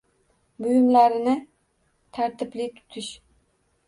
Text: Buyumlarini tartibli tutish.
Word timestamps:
Buyumlarini 0.63 1.35
tartibli 2.19 2.67
tutish. 2.79 3.11